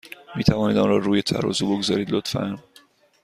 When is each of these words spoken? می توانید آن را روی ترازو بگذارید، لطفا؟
می 0.35 0.43
توانید 0.43 0.77
آن 0.77 0.89
را 0.89 0.97
روی 0.97 1.21
ترازو 1.21 1.75
بگذارید، 1.75 2.11
لطفا؟ 2.11 2.57